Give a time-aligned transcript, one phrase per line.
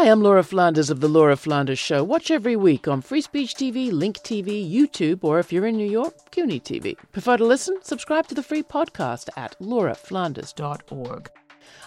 [0.00, 2.02] Hi, I'm Laura Flanders of The Laura Flanders Show.
[2.02, 5.86] Watch every week on Free Speech TV, Link TV, YouTube, or if you're in New
[5.86, 6.96] York, CUNY TV.
[7.12, 7.76] Prefer to listen?
[7.82, 11.30] Subscribe to the free podcast at lauraflanders.org.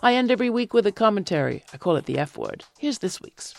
[0.04, 1.64] I end every week with a commentary.
[1.74, 2.64] I call it the F word.
[2.78, 3.56] Here's this week's.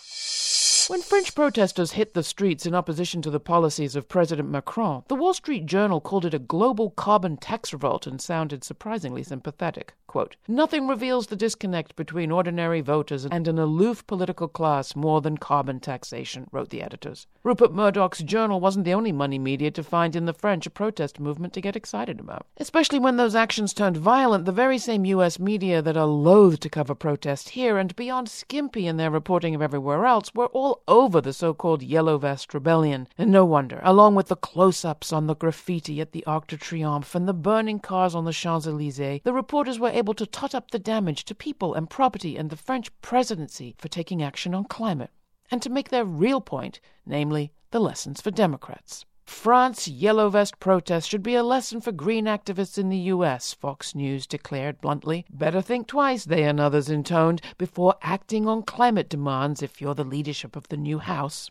[0.89, 5.15] When French protesters hit the streets in opposition to the policies of President Macron, the
[5.15, 9.95] Wall Street Journal called it a global carbon tax revolt and sounded surprisingly sympathetic.
[10.07, 15.39] Quote, Nothing reveals the disconnect between ordinary voters and an aloof political class more than
[15.39, 17.27] carbon taxation, wrote the editors.
[17.43, 21.19] Rupert Murdoch's journal wasn't the only money media to find in the French a protest
[21.19, 22.47] movement to get excited about.
[22.59, 25.41] Especially when those actions turned violent, the very same U.S.
[25.41, 29.63] media that are loath to cover protest here and beyond skimpy in their reporting of
[29.63, 33.09] everywhere else were all over the so called Yellow Vest Rebellion.
[33.17, 36.57] And no wonder, along with the close ups on the graffiti at the Arc de
[36.57, 40.55] Triomphe and the burning cars on the Champs Elysees, the reporters were able to tot
[40.55, 44.65] up the damage to people and property and the French presidency for taking action on
[44.65, 45.11] climate,
[45.51, 49.05] and to make their real point, namely, the lessons for Democrats.
[49.27, 53.95] France Yellow Vest protests should be a lesson for green activists in the U.S., Fox
[53.95, 55.25] News declared bluntly.
[55.31, 60.05] Better think twice, they and others intoned, before acting on climate demands if you're the
[60.05, 61.51] leadership of the new House.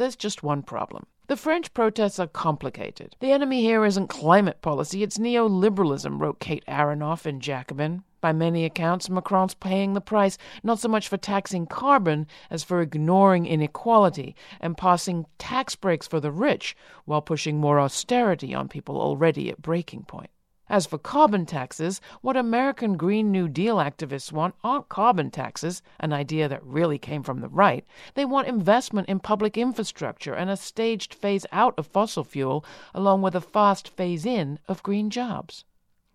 [0.00, 1.04] There's just one problem.
[1.26, 3.16] The French protests are complicated.
[3.20, 8.02] The enemy here isn't climate policy, it's neoliberalism, wrote Kate Aronoff in Jacobin.
[8.22, 12.80] By many accounts, Macron's paying the price not so much for taxing carbon as for
[12.80, 18.98] ignoring inequality and passing tax breaks for the rich while pushing more austerity on people
[18.98, 20.30] already at breaking point.
[20.70, 26.12] As for carbon taxes, what American Green New Deal activists want aren't carbon taxes, an
[26.12, 27.84] idea that really came from the right.
[28.14, 33.20] They want investment in public infrastructure and a staged phase out of fossil fuel, along
[33.20, 35.64] with a fast phase in of green jobs.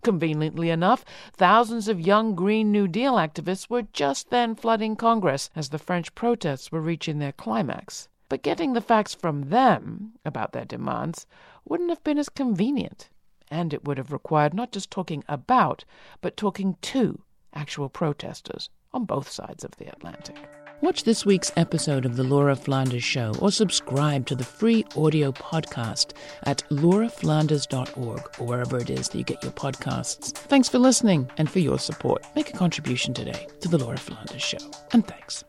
[0.04, 5.68] Conveniently enough, thousands of young Green New Deal activists were just then flooding Congress as
[5.68, 8.08] the French protests were reaching their climax.
[8.30, 11.28] But getting the facts from them about their demands
[11.66, 13.10] wouldn't have been as convenient
[13.50, 15.86] and it would have required not just talking about,
[16.22, 17.22] but talking to
[17.54, 20.38] actual protesters on both sides of the Atlantic.
[20.82, 25.32] Watch this week's episode of The Laura Flanders Show or subscribe to the free audio
[25.32, 26.12] podcast
[26.44, 30.34] at lauraflanders.org or wherever it is that you get your podcasts.
[30.34, 32.26] Thanks for listening and for your support.
[32.36, 34.58] Make a contribution today to The Laura Flanders Show.
[34.92, 35.46] And thanks.